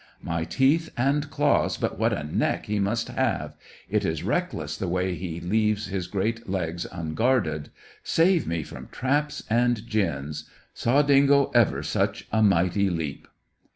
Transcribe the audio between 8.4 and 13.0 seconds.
me from traps and gins! Saw dingo ever such a mighty